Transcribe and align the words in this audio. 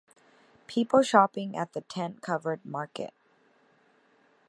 People 0.65 1.03
shopping 1.03 1.55
at 1.55 1.73
the 1.73 1.81
tent-covered 1.81 2.65
market 2.65 3.13